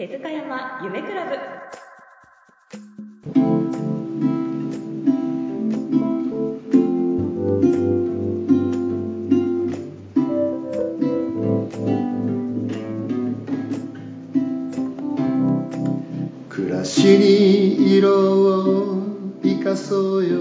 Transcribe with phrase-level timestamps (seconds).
[0.00, 1.36] 手塚山夢クラブ。
[16.48, 19.02] 暮らしに色を
[19.42, 20.40] 生かそうよ。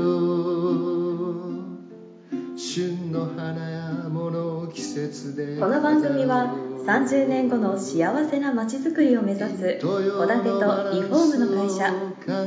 [2.55, 6.55] 旬の花や物を季節でこの番組は
[6.85, 11.93] 30年後の幸せな街づくりを目指す戸建てとリフォームの会社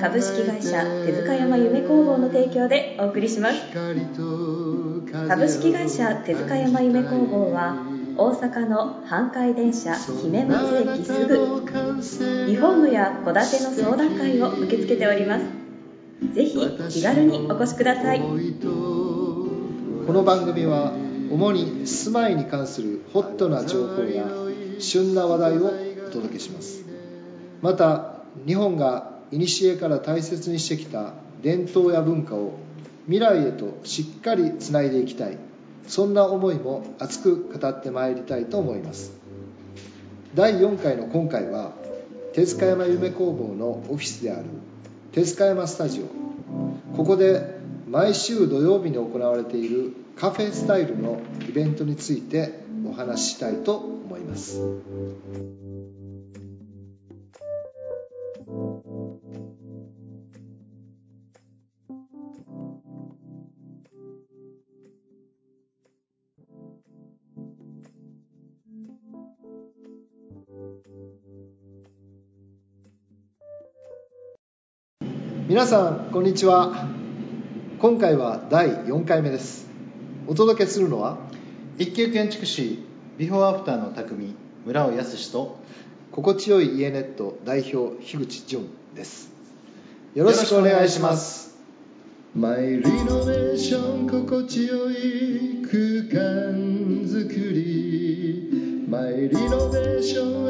[0.00, 3.60] 株式会社手塚山夢工房の提供でお送りします。
[5.28, 7.76] 株式会社手塚山夢工房は
[8.16, 11.34] 大阪の阪海電車姫松駅すぐ。
[12.46, 15.44] リフォームや戸建ての相談会を受け付けております。
[16.34, 18.20] ぜひ気軽にお越しください。
[18.20, 18.26] こ
[20.12, 20.92] の番組は
[21.32, 24.26] 主に住まいに関するホットな情報や
[24.78, 25.72] 旬な話題を
[26.08, 26.84] お届けします。
[27.62, 32.58] また日本が古から大切にしてきた伝統や文化を
[33.06, 35.38] 未来へとしっかりつないでいきたい。
[35.88, 39.12] そんな思いも熱く語ってまいりたいと思います。
[40.34, 41.72] 第4回の今回は
[42.34, 44.44] 手塚山夢工房のオフィスである
[45.12, 46.94] 手塚山スタジオ。
[46.94, 47.51] ここで
[47.92, 54.62] 毎週土曜日に行われているカフェスタイルのイベントについてお話ししたいと思います。
[75.46, 77.01] 皆さんこんにちは。
[77.82, 79.66] 今回は第4回目です。
[80.28, 81.18] お届けするのは
[81.78, 82.78] 一級建築士
[83.18, 85.58] ビフォーアフターの匠村尾康と
[86.12, 89.32] 心地よい家ネット代表樋口淳です。
[90.14, 91.56] よろしくお願いします。
[92.36, 98.86] マイリノベーション心地よい空間づくり。
[98.88, 100.41] マイリノベーション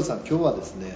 [0.00, 0.92] 村尾さん今日はですね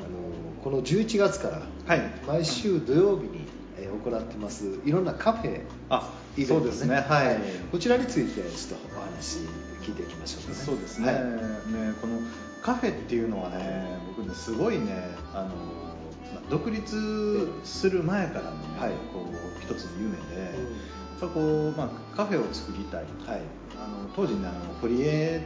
[0.00, 2.02] あのこの11月からはい。
[2.26, 3.46] 毎週土曜日に
[3.78, 6.96] えー行ってますいろんなカフェあイベントそうですね。
[6.96, 7.38] はい、
[7.72, 9.38] こちらについてちょっとお話
[9.82, 10.54] 聞いていきましょうかね。
[10.54, 11.24] そうですね,、はい。
[11.24, 12.20] ねこの
[12.62, 15.52] カフェっていうのはね僕ねすごいねあの、ま
[16.36, 18.90] あ独立する前からのね、はい。
[19.12, 20.48] こう一つの夢で、や
[21.16, 23.40] っぱこう、まあ、カフェを作りたい、はい。
[23.76, 25.40] あの当時ねあの堀江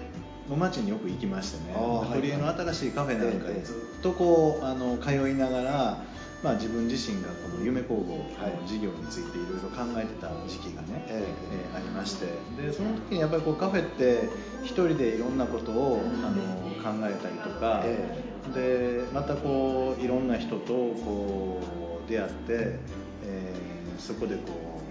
[0.49, 1.75] の町によく行きましてね。
[1.75, 6.05] 堀江の新しいカフェなんかええにずっとこうあの通いながら、
[6.43, 8.61] まあ、自分自身がこの夢工房はい。
[8.61, 11.27] の事業についていろいろ考えてた時期がね、え
[11.73, 11.75] え。
[11.75, 12.27] ーありまして。
[12.61, 14.29] でその時にやっぱりこうカフェって
[14.63, 18.23] 一人でいろんなことをあの考えたりとか、え
[18.55, 21.63] でまたこういろんな人とこ
[22.07, 22.79] う出会って、
[23.25, 24.85] えーそこでこう、うん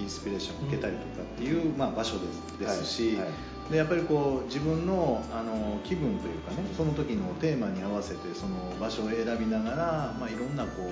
[0.00, 3.28] インスピレーションを受けたりとかっていう、まあ、場所ですですし、はいはい
[3.70, 9.76] でやっぱりこう自分のあの気分というかねその時のテーマに合わせてその場所を選びながら、
[10.18, 10.90] まあ、いろんなこ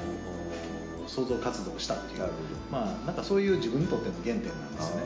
[1.07, 2.29] う創造活動をしたっていう
[2.71, 5.03] まあ、なんかそういう自分にとっての原点なんですね。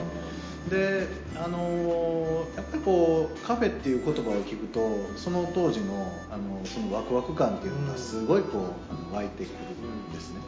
[0.69, 4.81] であのやっぱりこうカフェっていう言葉を聞くと
[5.17, 9.55] その当時のあのそのワクワク感っていうのがすごいこうあの湧いてくる
[9.89, 10.41] んですね。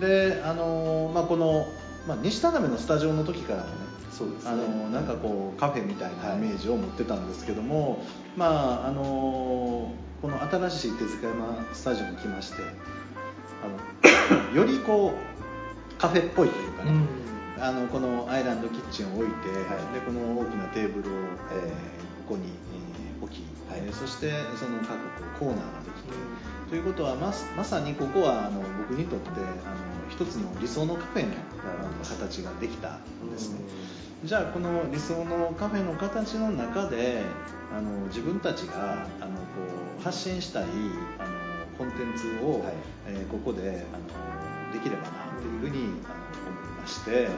[0.00, 1.66] であの、まあ、この、
[2.06, 3.70] まあ、西田辺のスタジオの時からもね
[4.10, 4.50] そうですね。
[4.50, 7.98] あのなんかこうカフェみたいなイメージを持ってたんですけども、
[8.36, 12.62] まああのこの新しい手塚山スタジオに来まして
[13.62, 16.92] あの よりこうカフェっぽいというかね、
[17.60, 19.94] あのこのアイランドキッチンを置いて、はい。
[19.94, 21.12] でこの大きなテーブルを、
[21.52, 21.96] えー
[22.26, 23.80] ここに、えー置き、はい。
[23.84, 24.96] えーそしてその各
[25.38, 26.12] コーナーができて、
[26.70, 31.34] ということはままさにここはあの僕にとってあの一つの理想のカフェの
[32.02, 33.60] 形ができたんですね。
[34.24, 37.22] じゃあこの理想のカフェの形の中で
[37.76, 39.42] あの自分たちがあのこ
[40.00, 40.64] う発信したい
[41.18, 41.30] あの
[41.78, 42.72] コンテンツを、はい。
[43.08, 45.10] えーここであのできればな
[45.40, 46.14] というふうにあの
[46.50, 47.28] 思いまして。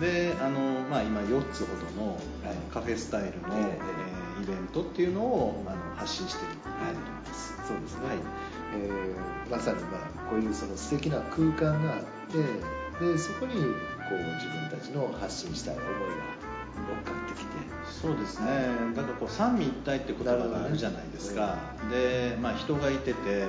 [0.00, 0.60] であの、
[0.90, 4.40] まあ、今4つほどの,、あのカフェスタイルの、ええ。
[4.40, 7.56] ーイベントっていうのをあの発信しているということです。
[7.66, 8.18] そうですね、はい
[8.76, 12.38] えーまさに、まあ、こういうその素敵な空間があって
[13.04, 15.92] でそこにこう自分たちの発信したい思いが
[17.04, 17.56] かってきて。
[17.86, 18.46] そうですね、
[18.94, 21.56] だからこう三位一体って言葉があるじゃないですか、
[21.90, 23.46] で、まあ、人がいててで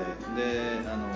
[0.85, 1.07] あの、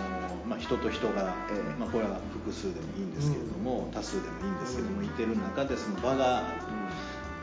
[0.45, 1.79] まあ、人と人が、ええ。
[1.79, 6.45] まあ、これは複数でもいいんですけれども、多数でもいいんですけども、いてる中でその場がある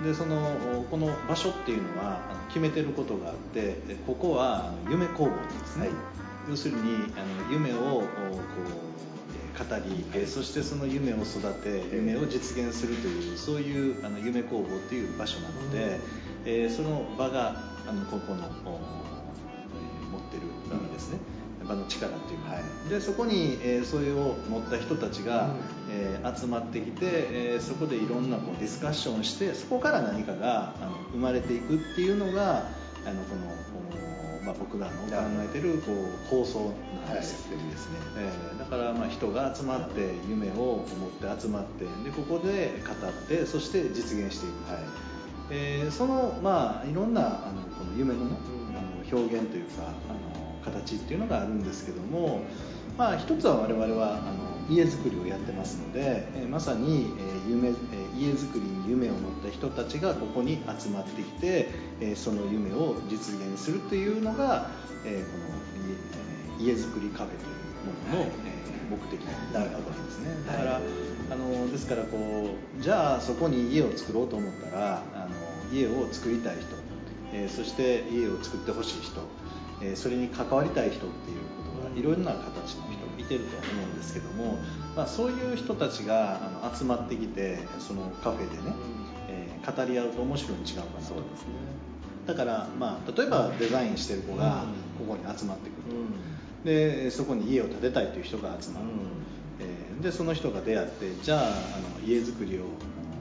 [0.02, 0.04] と。
[0.04, 5.96] でそのこの場所っていうのは決めてることがあってでここは夢工房なんですね、はい
[6.48, 6.80] 要するに
[7.16, 8.04] あの夢をこう
[9.56, 16.00] えー語り、えーそしてその夢を育て夢を実現するというそういうあの夢工房という場所なので、
[16.44, 17.56] えーその場が
[17.86, 20.42] あのここの、おえー持ってる
[20.72, 21.18] 意味ですね、
[21.68, 22.60] 場の力というか、は。
[22.60, 22.90] い。
[22.90, 25.52] でそこに、えーそれを持った人たちが、うん。
[25.90, 32.68] えー集まってきて、えーそこでいろんなこうディスカッションをしてそこから何かがあの生まれていくっていうのが
[33.04, 33.77] あのこの、お
[34.44, 35.08] まあ、僕らの考
[35.44, 36.72] えてるこう構想
[37.06, 37.70] なんですよ、はい。
[37.70, 44.82] ですねえーだからまあ人が集まって夢を持って集まってでここで語ってそして実現していく、はい。
[45.50, 48.36] えーそのまあいろんなあのこの夢のね、
[48.68, 48.76] うん。
[48.76, 52.42] あの表現というかあの形っていうのがあるんですけども
[52.96, 61.68] まあ一つは我々はあの家づくりをやってますので、えーまさに、えー夢えー家づくりに夢を持った人たちがここに集まってきて、
[62.00, 64.70] えーその夢を実現するというのが、
[65.04, 70.30] えーこの家,、えー家づくりカフェというものの、えー目的になるわけですね。
[70.46, 70.80] だから、
[71.30, 72.16] あのですからこ
[72.78, 76.64] うじゃあそこに家を作ろうと思ったらあの家を作りたい人、
[77.34, 79.20] えーそして家を作ってほしい人、
[79.82, 81.38] えーそれに関わりたい人っていう
[81.70, 84.58] ことがいろんな形の人がいてると思うんですけども、
[84.96, 88.74] まあ、そういう人たちがあの集まってきてそのカフェでね、
[89.28, 91.00] えー語り合うと面白いに違うかなと。
[91.02, 91.48] そうですね。
[92.26, 95.06] だから、まあ、例えばデザインしてる子がうん。
[95.06, 96.00] ここに集まってくると、う
[96.62, 96.64] ん。
[96.64, 98.92] でそこに家を建てたいという人が集まる、うん。
[99.60, 102.62] えーでその人が出会ってじゃああの家づくりを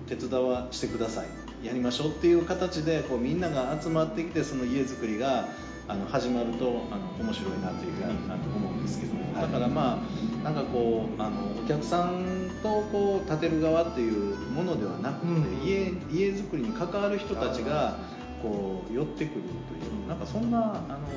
[0.08, 1.28] 手伝わしてください。
[1.66, 5.48] やりましょうっていう形でこうみんなが集まってきてその家づくりが
[5.88, 9.42] あの始まるとあの面白いなというふうにあの思うんですけども、はい。
[9.44, 10.04] だからま
[10.42, 15.66] あなんかこうあのお客さんとこう建てる側っていうものではなくて、うん。
[15.66, 18.00] 家家づくりに関わる人たちが
[18.42, 21.08] こう寄ってくるというなんかそんなあの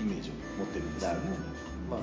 [0.00, 1.18] イメージを持ってるんですよね。
[1.90, 2.00] まあ、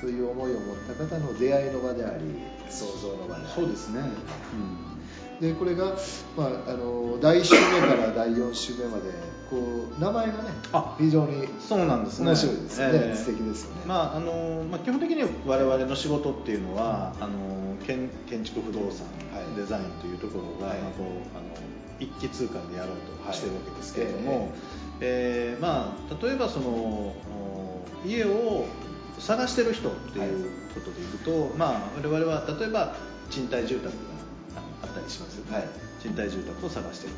[0.00, 2.24] そういう思いを持った方の出会いの場であり
[2.70, 3.52] 創造の場であり。
[3.52, 4.00] そうですね、
[5.44, 5.92] でこれが、
[6.36, 9.10] まあ、あの第1週目から第4週目まで
[9.50, 9.58] こ
[9.94, 10.38] う名前がね
[10.72, 12.28] あ非常にそうなんですね。
[12.28, 13.16] 面白いですよね、ええ。
[13.16, 20.78] 素敵ですよね、まああのまあ、基本的に我々の仕事っていうのは、あの建建築不動産、はいデザインというところが、はい。
[20.80, 21.06] まあ、こう
[21.36, 21.46] あの
[22.00, 24.24] 一気通貫でやろうとしてるわけですけれどはい。
[24.24, 24.52] も、
[25.00, 28.66] ええまあ、例えばそのお家を
[29.18, 31.18] 探してる人っていうことでいう
[31.50, 32.96] と、まあ、我々は例えば
[33.30, 33.92] 賃貸住宅が
[34.94, 35.68] ったりしますはい。
[36.00, 37.12] 賃貸住宅を探してる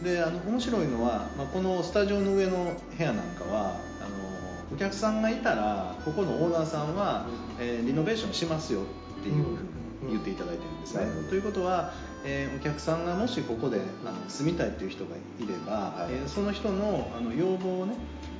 [0.00, 7.26] と、であの面白いのは、まあ、このスタジオの上の部屋なんかはあのお客さんがいたらここのオーナーさんは、
[7.60, 8.80] えーリノベーションしますよ
[9.20, 11.28] っていうふうに言っていただいてるんですね、うん。
[11.28, 11.92] ということは、
[12.24, 15.72] えーお客さんがもしここであの住みたいという人がいれば、
[16.02, 16.14] はい。
[16.14, 17.94] えーその人のあの要望をね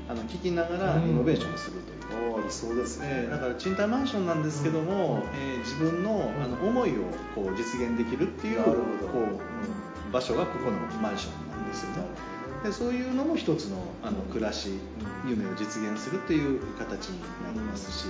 [0.08, 1.06] あの聞きながらうん。
[1.06, 2.32] リノベーションするという。
[2.34, 7.04] おーそうですね、えーだから賃貸マンションなんですけども、えー自分のあの思いを
[7.34, 12.32] こう実現できるっていうこう場所がここのマンションなんですよね。
[12.64, 14.78] でそういうのも一つのあの暮らし、
[15.26, 18.06] 夢を実現するっていう形になりますし、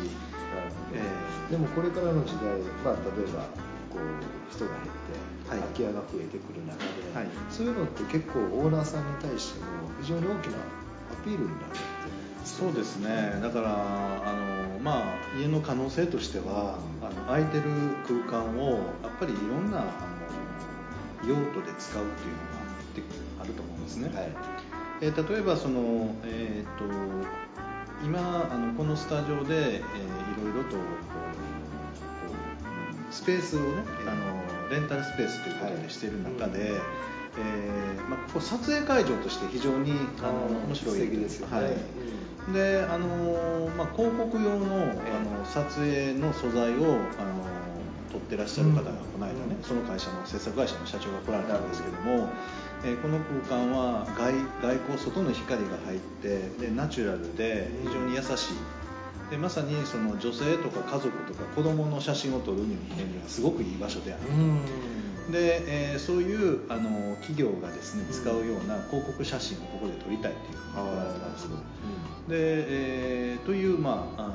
[0.93, 1.03] え
[1.51, 3.45] でもこれからの時代、まあ、例えば
[3.89, 5.61] こう人が減って、はい。
[5.61, 6.85] 空き家が増えてくる中で、
[7.15, 7.27] はい。
[7.51, 9.67] そういうのって結構オーナーさんに対しても
[10.03, 10.61] 非常に大きなア
[11.17, 11.57] ピールになる。
[11.67, 11.83] って
[12.45, 13.39] そうですね。
[13.41, 17.65] だからあの、まあ、家の可能性としてはあの空いてる
[18.07, 23.03] 空間をやっぱりいろんなあの用途で使うっていうのがあって
[23.41, 24.11] あると思うんですね。
[24.15, 24.33] はい。
[25.03, 26.85] えー例えばその、えー、と
[28.05, 30.83] 今あのこのスタジオで、えーいろいろとこ
[33.11, 33.67] うスペースをね
[34.07, 36.81] あのレンタルスペースということでしている中で、
[37.39, 40.99] えーまあ、ここ撮影会場として非常にあの面白い。
[40.99, 41.57] 素敵ですよね。
[41.57, 42.53] はい。
[42.53, 47.45] であのまあ、広告用のあの撮影の素材をあの
[48.11, 49.63] 撮ってらっしゃる方がこの間ね、うん。
[49.63, 52.29] その会社の制作会社の社長が来られたんですけども、
[52.85, 58.55] えーこの空間は外外光外の光が入ってでナチュラルで非常に優しい。
[59.31, 62.75] でまさにその女性とか家族とか子供の写真を撮るに
[63.23, 64.59] はすごくいい場所であるうん
[65.31, 71.49] で、えーそういうあの企業がですね使うような広告写真をここで撮りたいっていうふうにああなる言われたんです。
[71.49, 71.61] ほど、
[72.29, 74.29] で、えーという、まあ、あ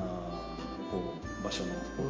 [0.88, 2.02] ーこう場所のこ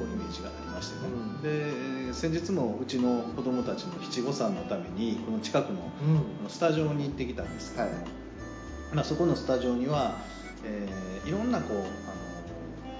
[0.00, 2.08] うイメージがありましてね、うん。
[2.08, 5.80] で先日もうちの子供たちの七五三のためにこの近くの
[6.42, 6.50] うん。
[6.50, 7.84] スタジオに行ってきたんですけど。
[7.84, 8.00] も、はい。
[8.94, 10.16] まあ、そこのスタジオには、
[10.64, 11.86] えーいろんなこうあの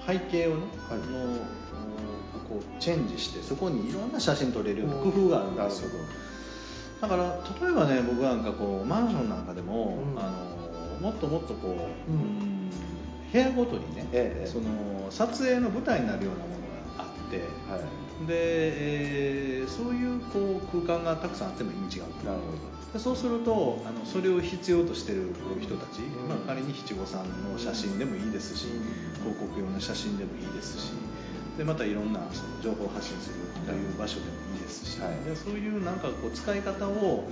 [0.07, 0.99] 背景をね、はい。
[0.99, 1.39] あの
[2.49, 5.91] こうチェンジしてそこにいろんな写真撮れるような工夫があるんですよ。
[7.01, 10.19] だから例えばね僕なんかこうマンションなんかでも、うん。
[10.19, 10.55] あの
[11.01, 11.77] もっともっとこ
[12.09, 12.19] う、うん。
[12.19, 12.55] うん
[13.35, 16.55] 部屋ごとにね、ええその撮影の舞台になるようなもの
[16.97, 18.27] があって、はい。
[18.29, 22.25] で、えーそういうこう空間がたくさんあっても意味違うと。
[22.25, 26.29] なるほでそうするとあのそれを必要としてる人たち、うん。
[26.29, 29.35] まあ、仮に七五三の写真でもいいですし、うん。
[29.35, 30.93] 広告用の写真でもいいですし
[31.59, 33.35] でまたいろんなその情報を発信する
[33.67, 35.25] という場所でもいいですし、はい。
[35.25, 37.25] でそういうなんかこう使い方を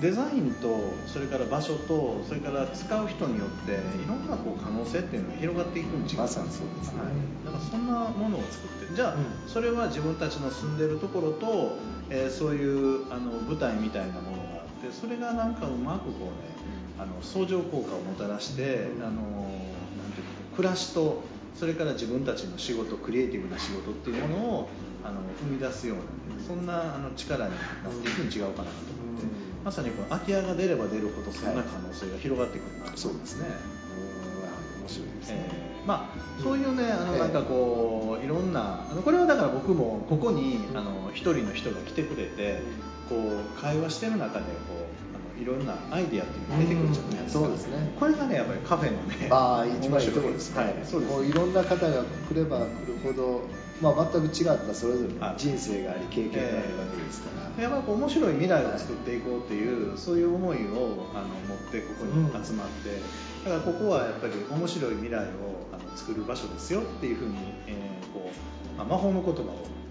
[0.00, 7.00] デザインとそれから場所とそれから使う人によっていろんなこう可能性っていうのが広がっていくん違うまさにそうですね。
[7.00, 7.10] はい、
[7.44, 9.24] だからそんなものを作ってじゃあ、うん。
[9.46, 11.76] それは自分たちの住んでるところと、
[12.08, 16.50] えーそういうあの舞台みたいなものがあってそれがなんかうまくこうね
[16.98, 19.02] あの相乗効果をもたらして、うん。
[19.02, 21.22] あのなんていうか暮らしと
[21.54, 24.68] それから自分たちの仕事クリエイティブな仕事っていうものを
[25.04, 27.56] あの生み出すようなね、そんなあの力にな
[27.90, 29.64] っていくに違うかなと思って、うん。
[29.64, 32.96] まさにこの空き家が出れば出るほどそんな可能性が広がってくるなと。
[32.96, 33.46] そうですすね。
[33.46, 34.80] うん。
[34.82, 35.86] 面白いですね、えー。
[35.86, 37.18] まあ、そういうねあのええ。
[37.18, 42.62] なんかこういろんなあのこれはだから僕もここにあの一人の人が来てくれて
[43.08, 44.99] こう会話してる中でこう
[45.40, 47.96] いろんなアイディアっていうのが出てくるじゃないですか、うんそうですね。
[47.98, 50.74] これがねやっぱりカフェのねまあ一番いいところ面ですね、はい。
[50.84, 53.42] そうですもういろんな方が来れば来るほど、
[53.80, 63.00] まあ、全く違ったそれぞれの人生があり経験があるわけですから、やっぱり面白い未来を作っていこうっていうそういう思いをあの持ってここに集まって、
[63.44, 65.24] だからここはやっぱり面白い未来を
[65.72, 69.44] あの作る場所ですよっていうふうに、えーこうまあ魔法の言葉を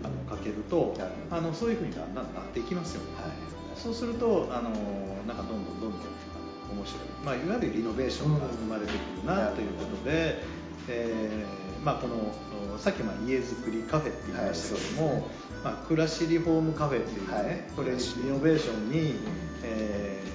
[0.03, 3.49] あのかけるとなるほどあのそういうふうにだんだんなっていきますよね、はい
[3.81, 4.69] そうするとあの
[5.25, 6.01] なんかどんどんどんどん
[6.71, 10.37] 面白い、まあ、いわゆるリノベーションが生まれてくるなということで、
[10.87, 12.15] えーまあ、この
[12.75, 17.63] おさっきまあ家づくりカフェって言いましたけども、はいそうですまあ、暮らしリフォームカフェっていうね、はい。
[17.75, 19.15] これリノベーションに、
[19.63, 20.29] えー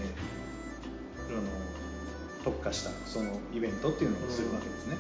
[1.35, 1.43] あの
[2.45, 4.97] 特化したそのイベントっていうのをするわけですね、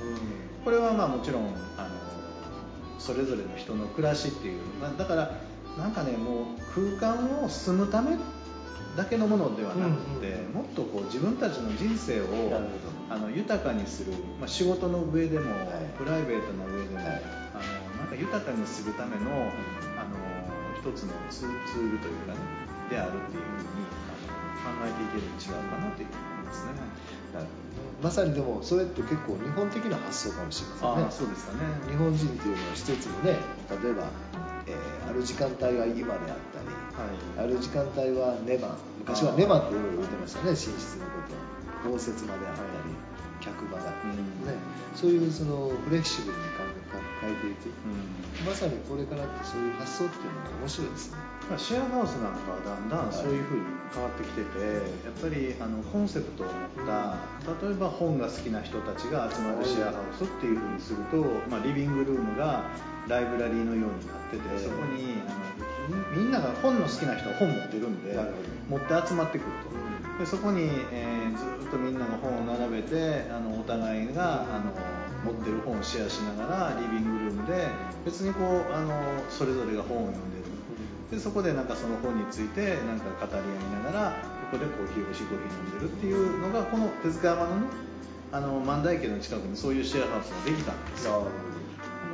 [0.65, 1.91] これはまあもちろんあの
[2.99, 5.41] それぞれの人の暮らしっていう、まあ、だから
[5.78, 8.16] なんかねもう空間を住むため
[8.97, 12.26] だけのものではなくて、うんもっとこう自分たちの人生を
[13.11, 15.99] あの豊かにする、まあ、仕事の上でも、はい。
[15.99, 17.07] プライベートな上でも、はい。
[17.54, 19.50] あのなんか豊かにするための
[19.99, 20.14] あの
[20.78, 22.38] 一つのツールというかね
[22.90, 26.73] であるっていうふうにあの考えていけると違うかなというふうに思いますね。
[27.35, 27.83] なるほど。
[27.83, 31.02] ねまさにでもそれって結構日本的な発想かもしれませんね。
[31.02, 31.59] ああそうですかね。
[31.90, 33.38] 日本人っていうのは一つのね
[33.71, 34.07] 例えば、
[35.14, 36.68] る時間帯が今であったり、
[37.40, 37.47] はい。
[37.47, 41.23] ある時間帯はネマ昔はネマって言ってましたね寝室のこ
[41.87, 42.68] と応接間であったり、
[43.40, 44.47] 客場だったりうん。
[44.47, 44.56] ね、
[44.94, 46.44] そういうそのフレキシブルに
[47.21, 48.49] 変えていく、うん。
[48.49, 51.18] まさにこれからってそういう発想っていうのが面白いですね。
[51.49, 54.64] まあシェアハウスなんかはだんだんそういう風に変わってきてて、
[55.04, 57.21] やっぱりあのコンセプトを持った
[57.64, 62.64] 例えば本が好きな人たちが集まるシェアハウスっていう風にすると、まあ、リビングルームが
[63.09, 64.59] ライブラリーのようになってて、ええ。
[64.59, 68.17] そこにあのみみんなが本の好きな人は本持ってるんで
[68.69, 70.19] 持って集まってくると。
[70.19, 74.71] でそこに、えーずっとみんなが本を並べてあのお互いがあの
[75.25, 77.67] 持ってる本をシェアしながらリビングルームで
[78.05, 78.95] 別にこうあの
[79.29, 80.45] それぞれが本を読んでる。
[81.11, 84.11] でそこでなんかその本についてなんか語り合いながら
[84.51, 87.67] ここでコーヒー美味しいコーヒー飲んでるっていうのがこの手塚山のね
[88.33, 91.27] あの万代家の近くにそういうシェアハウスができたんですよ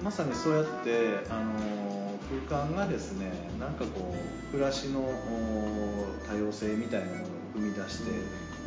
[0.03, 8.11] まさにそうやってあの空間がですねなんかこう暮らしのお多様性みたいなものを生み出して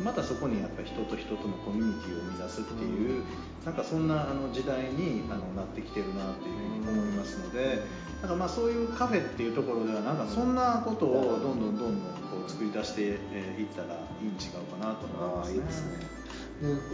[0.02, 3.22] またそこにやっぱり人と人とのコミュニティを生み出すっていう
[3.64, 7.78] なんかそんなあの時代にあのなってきてるなっていうふうに思いますので
[8.20, 11.92] だからまあそういうカフェっていうところではなんかそんなことをどんどんどんどん
[12.30, 15.56] こう作り出してえーいったらいいん違うかなと思いますね。
[15.56, 15.82] いいです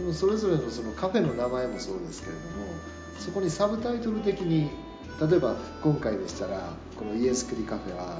[0.07, 0.13] ね。
[0.13, 2.45] それぞれのそのカフェの名前もそうですけれども
[3.21, 4.71] そこにサブタイトル的に
[5.21, 8.19] 例えば今回でしたらこの「家づくりカフェは」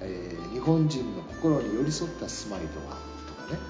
[0.00, 2.96] えー日本人の心に寄り添った住まいとは」
[3.28, 3.60] とかね。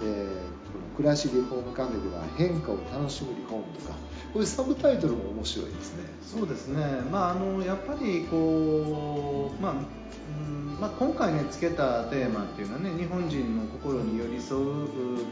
[0.00, 0.24] で
[0.72, 3.94] この「暮らしリフォームカフェでは変化を楽しむリフォーム」とか。
[4.32, 6.04] こういうサブタイトルも面白いですね。
[6.22, 14.64] そうですね、まあ、あのやっぱりこう、まあうんまあ、今回ねつけたテーマっていうのはね日本人の心に寄り添っ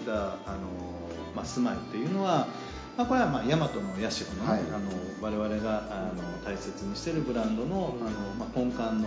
[0.06, 0.36] たあの、
[1.34, 2.48] まあ、住まいっていうのは
[2.96, 4.60] まあ、これはまあ大和の社の,、はい。
[4.60, 9.06] あの我々があの大切にしているブランドのあの、まあ、根幹のあの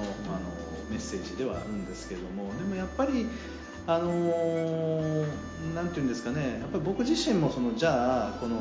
[0.90, 3.28] メッセージではあるんですけどもでもやっぱり
[3.88, 8.58] あのーなんていうんですかねやっぱり僕自身もそのじゃあこの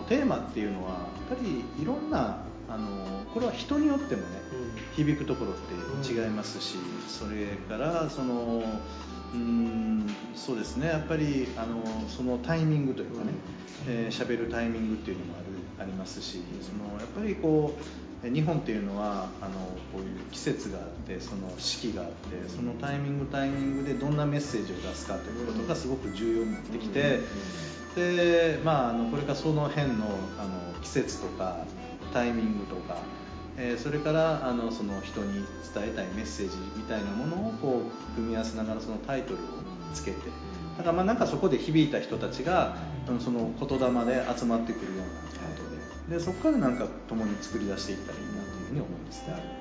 [0.00, 0.96] おテーマっていうのはや
[1.34, 4.26] っぱりいろんなあのこれは人によってもね
[4.94, 5.54] 響くところっ
[6.02, 6.76] て違いますし、
[7.08, 8.62] それからその
[9.32, 13.32] うーんそうですねやっぱりあのそのタイミングというかね
[13.86, 15.46] えー喋、るタイミングっていうのもある
[15.82, 19.54] ありますしそのやっぱりこうえ日本っていうのはあの
[19.92, 27.20] こういう季節があってその四季があってそのタイミングタイミングでどんなメッセージを出すかということがすごく重要になってきて、
[27.94, 30.06] でまあ、あのこれからその辺の
[30.38, 31.64] あの季節とか
[32.12, 32.98] タイミングとか、
[33.56, 39.38] えーそれからあのその人に伝えたいメッセージみたいなものをこう組み合わせながらそのタイトルを
[39.92, 40.18] つけて
[40.76, 42.76] だからまあなんかそこで響いた人たちが
[43.08, 45.58] うんその言霊で集まってくるようなこ
[46.08, 49.58] とででそこからなんか共に作り出していったらいいなというふうに思いますね。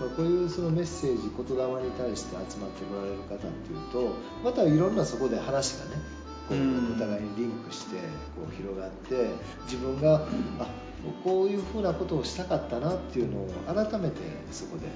[0.00, 6.02] まあ、こういうそのメッセージ言霊に対して集まってこられる方っていうとまたいろんなそこで話がね
[6.48, 6.92] こううん。
[6.96, 7.96] お互いにリンクして
[8.36, 9.30] こう広がって
[9.64, 10.16] 自分が
[10.60, 10.68] あ
[11.24, 14.16] こういうふうなことをしたかったなっていうのを改めて
[14.50, 14.86] そこで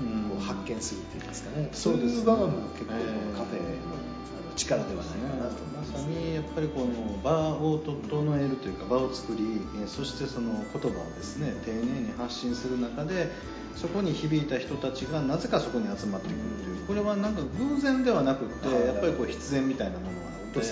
[0.00, 0.30] うん。
[0.30, 2.20] こう発見するっていうんですかね、そうですね。
[2.20, 4.08] いう場面も結構こええのカフェの
[4.56, 6.86] 力ではないかなと思いまますさにやっぱりこの
[7.22, 9.44] 場を整えるというか場を作り
[9.80, 13.30] えーそしてその言葉をですね丁寧に発信する中で
[13.76, 18.86] そこに響いた人たちがなぜかそこに集まってくるというこれはなんか偶然ではなくってはい。
[18.86, 20.62] やっぱりこう必然みたいなもので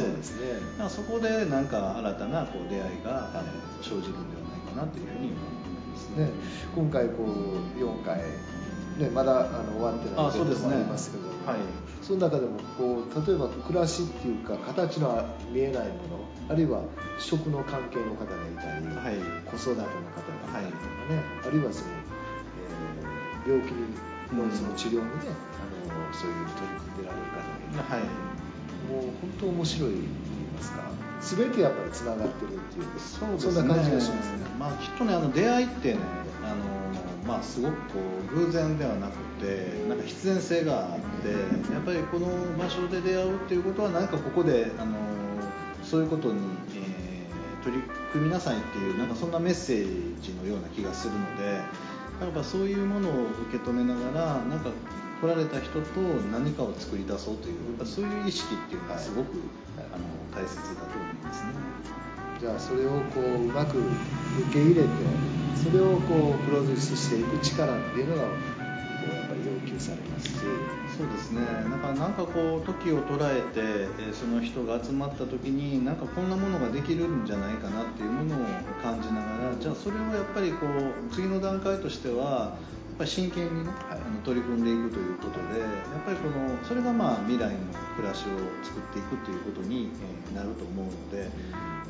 [0.88, 3.30] そこでなんか新たなこう出会いが
[3.82, 6.30] 生じるんではないかなというふうに思いますね、
[6.74, 8.18] 今回こう4回、
[8.98, 10.68] ね、まだあの終わってないあそうですね。
[10.68, 11.24] イベントもありますけど。
[11.24, 11.58] もはい。
[12.02, 16.82] その中でもこう例えば暮らしっていうか形の見えないものあるいは
[17.18, 19.16] 食の関係の方がいたり、はい。
[19.50, 23.70] 子育ての方がいたりとかね、あるいはその、えー病気
[24.34, 25.06] のその治療にね、
[25.54, 28.35] あのそういう取り組んでられる方がいたり、はい
[28.90, 30.06] もう本当面白いと言い
[30.54, 30.90] ますか
[31.20, 34.38] 全てやっぱりつながってるっていうそうねそんな感じがしますね。
[34.58, 36.00] まあ、きっとねあの出会いってね
[36.42, 36.54] あの、
[37.26, 37.80] まあ、すごくこ
[38.32, 44.96] う偶然ではなくてなんか必然性があってやっぱりこの場所で出会うっていうことは何かここであの
[45.82, 46.40] そういうことに、
[46.76, 46.96] えー
[47.66, 47.82] 取り
[48.12, 51.44] 組みなさいっていうなんかそんなメッセージのような気がするので
[52.20, 54.70] やっぱそういうものを受け止めながらなんか
[55.20, 56.00] 来られた人と
[56.30, 59.38] 何かを作り出そうというやっぱそういう意識っていうのはすごく、
[59.78, 61.52] あの大切だと思いますね。
[62.40, 63.86] じゃあそれをこううまく受
[64.52, 64.88] け入れて
[65.56, 68.28] それをこうプロデュースしていく力っていうのがこ
[69.10, 70.34] うやっぱり要求されますし。
[70.96, 71.42] そうですね。
[71.42, 73.60] だからなんかこう時を捉えて、
[74.00, 78.46] えーその人が集まった時になんかこんなものができるんじゃないかなっていうものを
[78.82, 82.56] 感じながらじゃあそれをやっぱりこう次の段階としては
[82.98, 87.58] ぱり真剣にね、はいあの取り組んでいくということでやっぱりこのそれがまあ未来の
[87.96, 89.90] 暮らしを作っていくということに、
[90.32, 91.30] えなると思うので。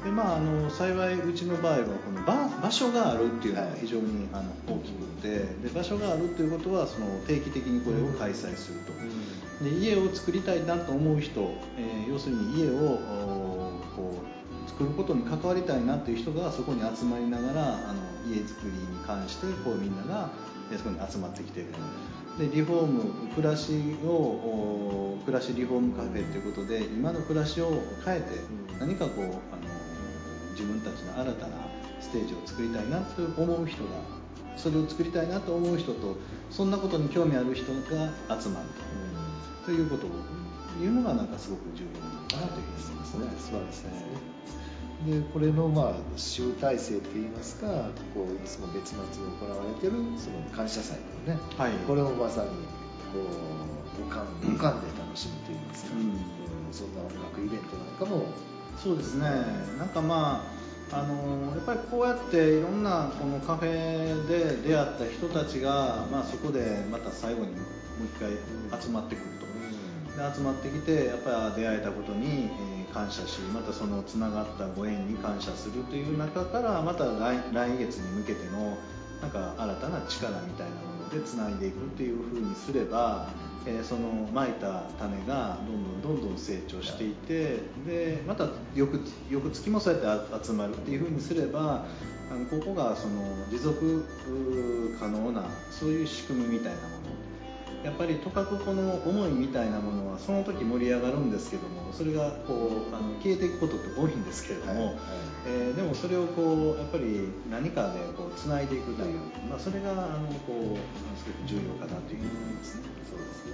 [0.04, 5.28] でまあ、あの幸いうちの場合はこの場場所があるっていうのが非常にあの大きくて
[5.66, 11.40] で場所があるということはその定期的にこれを開催するとで家を作りたいなと思う人、
[11.76, 13.00] えー要するに家を
[13.96, 20.30] こう作ることに関わりたいなという人がそこに集まりながらあの家づくりに関してこうみんなが
[20.76, 21.72] そこに集まってきている
[22.38, 22.48] で。
[22.54, 23.02] リフォーム
[23.34, 23.72] 暮らし
[24.04, 27.70] をお暮らしリフォームカフェということで今の暮らしを
[28.04, 28.26] 変えて
[28.78, 29.32] 何かこうあの
[30.52, 31.56] 自分たちの新たな
[32.00, 33.90] ステージを作りたいなと思う人が
[34.56, 36.16] それを作りたいなと思う人と
[36.50, 37.80] そんなことに興味ある人が
[38.40, 38.66] 集まる
[39.62, 39.66] と。
[39.66, 40.10] ということを
[40.80, 43.26] いうのがなんかすごく重要なのかなというふうに思いますね。
[43.38, 43.90] 素晴らしいですね
[45.04, 47.66] でこれのまあ集大成っていいますか
[48.14, 51.72] こういつも月末に行われてるその感謝祭のね、はい。
[51.86, 52.48] これをまさに
[53.12, 53.20] こ
[53.98, 56.00] う五感五感で楽しむといいますか、うん。
[56.00, 56.16] うん
[56.72, 58.26] そんな音楽イベントなんかも。
[58.82, 59.28] そうですね。
[59.78, 60.42] なんかま
[60.90, 67.60] ああのやっぱりこうやっていろんなこのカフェで出会った人たちが、まあ、そこでまた最後にもう
[68.06, 69.46] 一回集まってくると。
[70.16, 77.42] で集まってきてやっぱり出会えたことに、えー感謝しまたそのつながったご縁に感謝するという中からまた来
[77.76, 78.78] 月に向けての
[79.20, 83.28] なんか新たな力みたいなものでつないでいくっていう風にすれば、
[83.66, 91.84] えーそのまいた種がどんどんどんどん成長していてでまた翌翌月もそうやって集まるっていう風にすれば
[92.30, 94.04] あのここがその持続
[94.98, 97.05] 可能なそういう仕組みみたいなもの
[97.86, 104.96] やっぱりとかくこの思いみたいなものはその時盛り上がるんですけどもそれがこうあの消えていくことって多いんですけれども、はいはい、
[105.46, 110.82] えー、でもそれをこうやっぱり何かでこうつないでいくという、まあ、それがあのこう
[111.14, 112.82] すごく重要かなというふうに思いますね。
[113.06, 113.52] そうですね、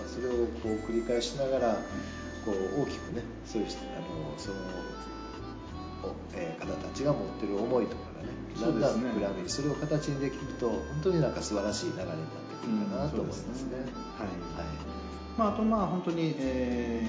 [0.00, 1.74] まあ、それをこう繰り返しながら
[2.48, 4.56] こう大きくねそういうあのその、
[6.32, 13.48] えー、方たちが持ってる思いとかがねだんだん膨らみそれを形にできると本当になんか素晴らしい流れになってくるかなと思いますね。
[13.48, 13.76] うん、すね。
[14.18, 14.96] はい、はい。
[15.36, 17.02] まあ、あとまあ本当に、え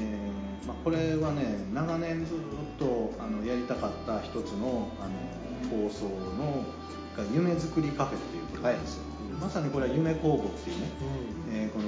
[0.63, 2.37] ーまあ、これはね長年ずっ
[2.77, 5.15] とあのやりたかった一つのあの
[5.71, 6.05] 放送
[6.35, 6.63] の
[7.33, 10.91] 夢づくりカフェっていうことなんですよ、はい、まさにこれは夢工房っていうね、
[11.49, 11.87] うん、えー、この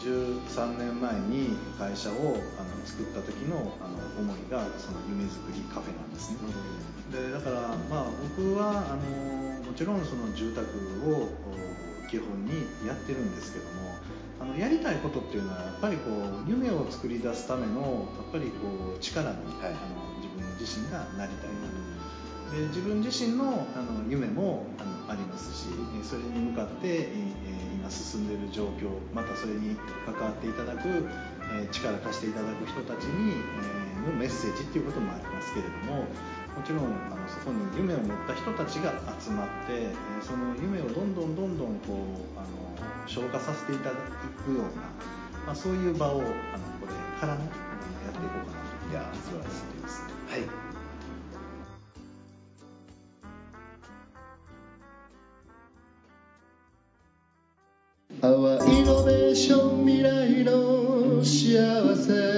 [0.00, 2.14] 13年前に会社を
[2.58, 10.64] あの作った時のあの思いがその夢づくりカフェなんですね、うん、でだからまあ僕はあのもちろんその住宅
[11.12, 11.28] を
[12.10, 13.96] 基本にやってるんですけども
[14.40, 21.84] あのやりたいことっていうのはやっぱりこう夢を作り出すためのやっぱりこう力に、はい、あの自分自身がなりたいなと。
[22.54, 25.66] で自分自身のあの夢もあのありますし
[26.02, 27.08] それに向かって、え
[27.74, 31.08] 今進んでいる状況またそれに関わっていただく、
[31.52, 33.32] え力貸していただく人たちに、
[34.06, 36.06] えのメッセージっていうこともありますけれども
[36.54, 43.96] もちろんあのそこに夢を持った人たちが集まって、えその夢をどんどんどんどんこうあの消化させていただ
[44.46, 44.82] くような、
[45.46, 47.44] まあ、そういう場をあのこれからね
[48.04, 48.74] やっていこうかなと。
[48.90, 50.02] いや素晴らしいです。
[50.28, 50.64] はい。
[58.20, 58.30] 淡
[58.76, 62.33] いイノベーション未来の幸せ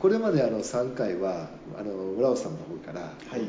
[0.00, 3.44] これまであの3回はあの村尾さんの方から、はい、あの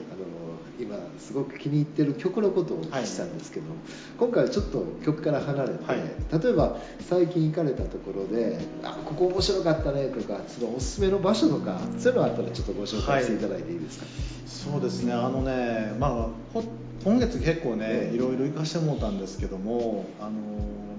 [0.80, 3.78] 今すごく気に入ってる曲のことをお聞きしたんですけど、はい、
[4.20, 14.06] 今回はちょっと曲から離れて、はい、例えば最近行かれたところで「あここ面白かったね」とかそのおすすめの場所とかそういうのあったらちょっとご紹介していただいていいですか、
[14.46, 15.14] そうですね。
[15.14, 16.62] あのねまあ
[17.04, 20.32] 今月結構ね、いろいろ行かしてもらったんですけどもあの、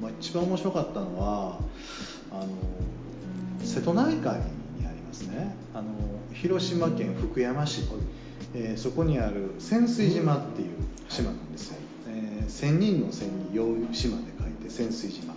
[0.01, 1.61] まあ、一番面白かったのは
[2.33, 2.49] あの
[3.63, 4.41] 瀬戸内海
[5.21, 5.55] にありますね。
[5.75, 5.89] あの
[6.33, 7.83] 広島県福山市、
[8.55, 10.69] えー、そこにある潜水島っていう
[11.09, 11.77] 島なんですよ、
[12.09, 15.35] えー、千人の千に酔う島で書いて潜水島。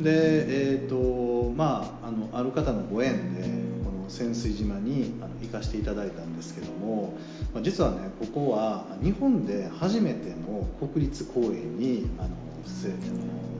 [0.00, 3.42] でえっ、ー、とまああのある方のご縁で
[3.84, 7.16] この潜水島にあの行かせていただいたんですけども、
[7.52, 12.30] まあ、実はねここは日本で初めての国立公園にあの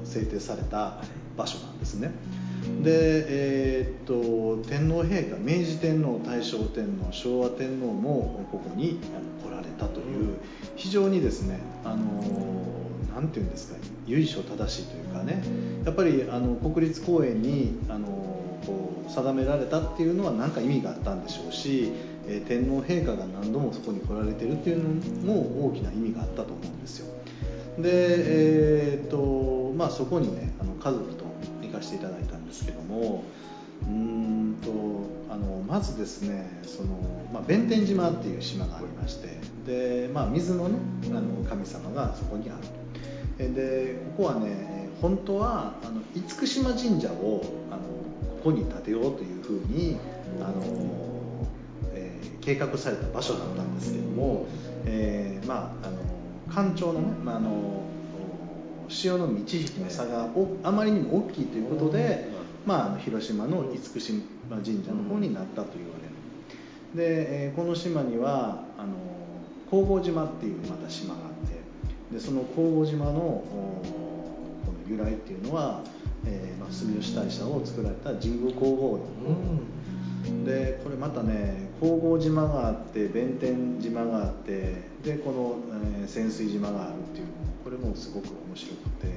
[0.05, 0.99] 制定された
[1.37, 2.11] 場所なんですね。
[2.83, 8.99] で、えー、っと天皇陛下明治天皇大正天皇昭和天皇もここに
[9.43, 10.39] 来られたという
[10.77, 12.23] 非常にですねあの
[13.15, 15.43] なんていうんですか由緒正しいというかね
[15.85, 18.07] やっぱりあの国立公園にあの
[18.67, 21.93] こう定められたっていうのは何か意味があったんでしょうし、
[22.27, 24.83] えー、天皇陛下が何度もそこに来られてるっていう
[25.25, 27.07] のも大きな意味があったと思うんですよ。
[27.79, 31.25] でえー、っとまあそこにねあの家族と
[31.75, 33.25] かせていただいたんですけども
[33.87, 34.71] うんと
[35.33, 36.89] あのまずですねその、
[37.33, 40.77] まあ、弁天島っていう島がありましてで、まあ、水の,、ね、
[41.11, 42.55] あの神様がそこにあ
[43.39, 49.99] るでここはね本当はあの厳島神社をあのここに建てようというふうに
[50.41, 50.63] あの、
[51.95, 54.47] えー、計画された場所だったんですけども、
[54.87, 55.99] えー、まああの
[56.49, 57.84] 干潮のね、まあ、あの
[58.89, 60.29] 潮の満ち引きの差が
[60.63, 62.29] あまりにも大きいということで、
[62.67, 66.15] まあ、広島の厳島神社の方になったと言われる。
[66.95, 68.95] で、えー、この島にはあの
[69.71, 73.43] 皇后島っていうまた島があってでその皇后島のこ
[74.67, 75.83] の由来っていうのは、
[76.25, 79.01] えーまあ、住吉大社を作られた神宮皇后
[80.31, 85.57] の、でこれまたね皇后島があって弁天島があってでこの、
[86.01, 87.33] えー、潜水島があるっていうの
[87.65, 89.15] これもすごく面白くて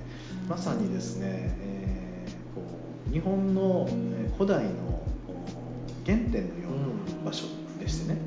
[0.48, 2.66] まさにですね、えー、こ
[3.10, 3.90] う日本の
[4.38, 5.04] 古代の
[6.06, 7.46] 原点のような場所
[7.78, 8.18] でしてね、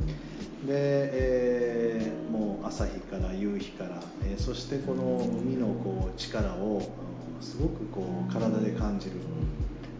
[0.67, 6.83] で、えー、もう朝日から夕日から、えー、そしてこの海のこう力を
[7.41, 9.13] すごくこう体で感じる。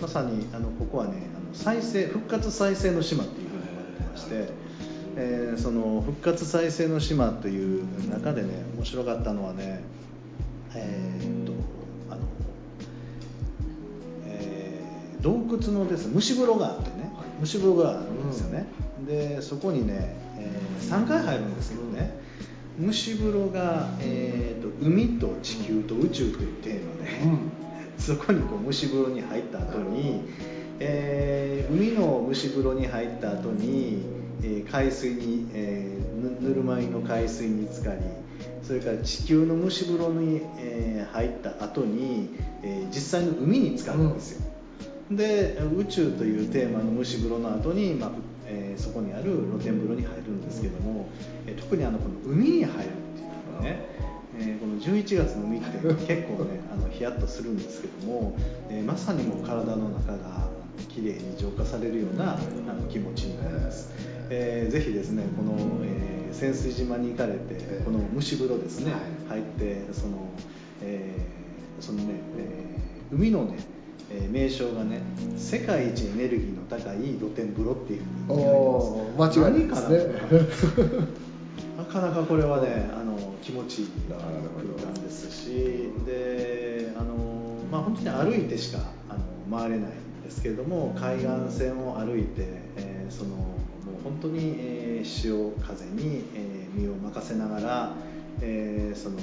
[0.01, 4.49] まさにあのここはねあの再生復活再生の島っていうふうに呼ばれてまして
[5.17, 9.83] えーその復活再生の島という中でね面白かったのはね
[10.75, 11.53] えーっと
[12.11, 12.23] あの、
[14.27, 18.67] えー洞窟のですね蒸し風呂があってね蒸し風呂があるんですよね、
[19.07, 22.19] でそこにね、え3回入るんですけどね、
[22.81, 27.11] 蒸し風呂が、えーと海と地球と宇宙というテーマで、
[27.99, 30.23] そこにこう蒸し風呂に入った後に、
[30.79, 34.03] えー海の蒸し風呂に入った後に、
[34.43, 38.01] えー海水に、えーぬぬるま湯の海水に浸かり
[38.71, 42.31] それから地球の蒸し風呂に、えー入った後に、
[42.63, 44.43] えー実際の海に浸かるんですよ、
[45.11, 48.11] で宇宙というテーマの蒸し風呂の後に、まあ
[48.47, 51.09] えーそこにある露天風呂に入るんですけども、
[51.49, 53.85] えー特にあのこの海に入るっていうのがね、
[54.39, 55.67] えーこの11月の海って
[56.07, 58.37] 結構ね あのヒヤッとするんですけども、
[58.69, 60.49] えーまさにもう体の中が
[60.89, 62.39] きれいに浄化されるようなあ
[62.73, 63.91] の気持ちになります、
[64.31, 68.93] えーぜひですねこの、えー潜水島に行かれてこの蒸し風呂ですね、
[69.29, 70.29] 入ってその、
[70.83, 73.57] えーそのね、えー海のね
[74.11, 75.01] えー名称がね
[75.37, 79.89] 世界一エネルギーの高い露天風呂っていうふうにおー書いてます。
[79.89, 81.21] 間違いないですね。
[81.79, 87.15] なかなかこれはねあの気持ちいい空間ですしであの、
[87.73, 89.15] まあ、本当に歩いてしかあ
[89.51, 93.31] の回れないんですけれども海岸線を歩いて、えーその
[94.05, 97.95] 本当に、えー潮風に、えー身を任せながら、
[98.41, 99.17] えーその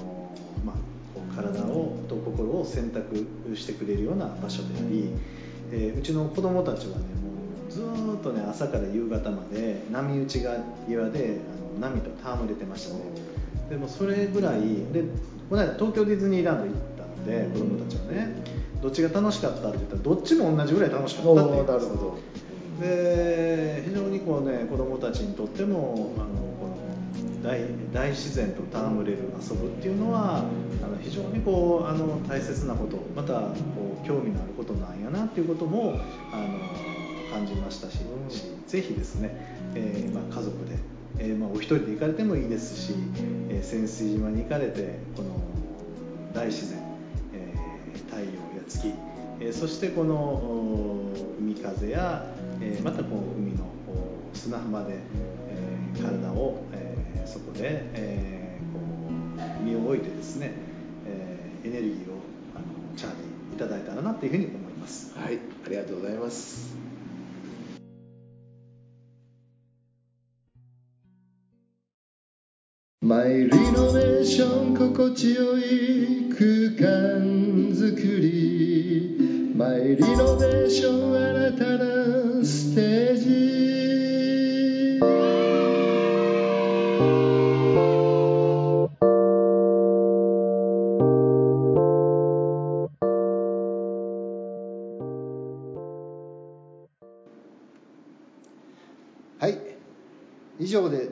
[0.65, 5.09] まあ、体をと心を選択してくれるような場所であり、
[5.71, 7.31] えーうちの子供たちはねも
[7.69, 7.81] うず
[8.19, 10.57] っとね朝から夕方まで波打ちが
[10.89, 11.37] 岩で
[11.79, 13.01] あの波と戯れてましたね。
[13.69, 14.61] でもそれぐらい
[14.91, 15.03] で
[15.49, 18.29] この間東京ディズニーランド行ったので子供たちはね
[18.81, 21.63] どっちが楽しかったって言ったらどっちも同じぐらい楽しかったっておー言う。
[21.63, 22.17] んですなるほど。
[22.79, 26.27] で非常にこうね子供たちにとってもあの
[26.59, 27.61] この大
[27.93, 35.99] 大自然と戯れる遊ぶっていうのはあの非常にこうあの大切なことまたこう興味のあることなんやなっていうことも
[36.31, 36.57] あの
[37.31, 39.31] 感じましたし、うぜひですね、
[39.75, 40.77] えーまあ、家族で、
[41.19, 42.93] えーまあ、お一人で行かれてもいいですし、
[43.49, 45.29] えー潜水島に行かれてこの
[46.33, 46.79] 大自然、
[47.33, 48.31] えー太陽や
[48.67, 48.93] 月、
[49.39, 52.25] えーそしてこのお海風や、
[52.73, 54.95] えーまたこう海のお砂浜で、
[55.49, 58.79] えー体を、えーそこで、えーこ
[59.61, 60.51] う身を置いてですね、
[61.05, 62.19] えーエネルギーを
[62.55, 65.17] あのチャージいただいたらなというふうに思います。
[65.17, 66.75] はいありがとうございます
[73.01, 77.23] マイリノベーション心地よい空間
[77.71, 81.36] づくりマイリノベーション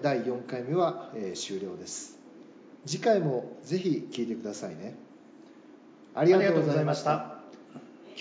[0.05, 2.19] 第4回目は、えー終了です。
[2.85, 4.93] 次回もぜひ聞いてくださいね。
[6.13, 7.39] ありがとうございました。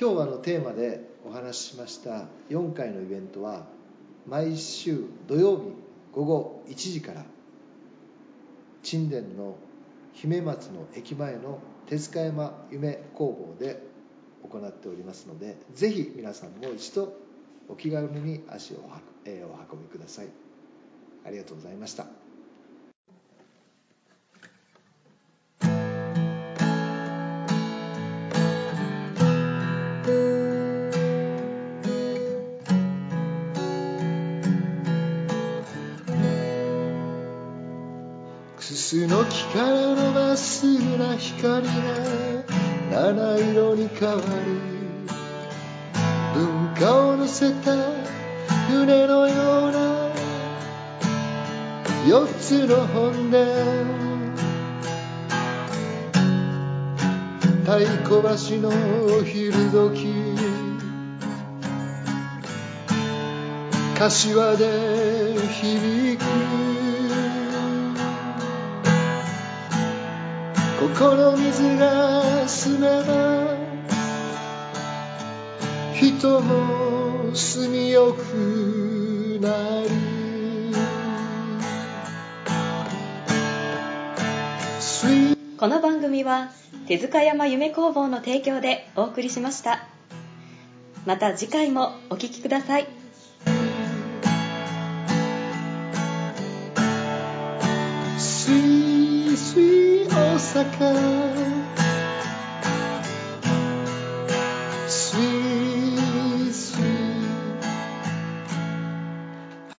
[0.01, 3.67] 今日はのテーマでお話ししました4回のイベントは
[4.27, 5.63] 毎週土曜日
[6.15, 7.27] 午後1時から
[8.83, 9.59] 沈殿の
[10.15, 13.83] 姫松の駅前の手塚山夢工房で
[14.43, 17.13] 行っておりますのでぜひ皆さんも一度
[17.69, 20.44] お気軽に足をはえーお運びください。
[21.27, 22.07] ありがとうございました。
[38.57, 41.73] くすの木からのまっすぐな光が
[42.91, 44.23] 七色に変わり
[46.35, 47.84] 文化を乗せた
[52.15, 53.45] 四つの本殿
[57.65, 58.69] 太鼓橋の
[59.19, 60.15] お昼時
[63.99, 66.25] 柏で響く。
[70.79, 73.57] ここの水が澄めば
[75.97, 80.04] 人も住みよくなる。
[85.65, 86.51] この番組は
[86.87, 89.87] 手塚山夢工房の提供でお送りしました。
[91.07, 92.87] また次回もお聴きください
[98.19, 101.55] 「すいすい大阪」